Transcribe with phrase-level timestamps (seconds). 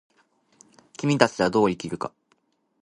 [0.97, 2.11] 君たちはどう生きるか。